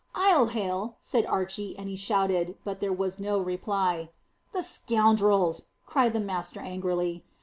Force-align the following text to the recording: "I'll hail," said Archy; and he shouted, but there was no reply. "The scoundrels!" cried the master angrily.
"I'll 0.15 0.47
hail," 0.47 0.95
said 0.99 1.27
Archy; 1.27 1.77
and 1.77 1.87
he 1.87 1.95
shouted, 1.95 2.57
but 2.63 2.79
there 2.79 2.91
was 2.91 3.19
no 3.19 3.37
reply. 3.37 4.09
"The 4.51 4.63
scoundrels!" 4.63 5.65
cried 5.85 6.13
the 6.13 6.19
master 6.19 6.59
angrily. 6.59 7.23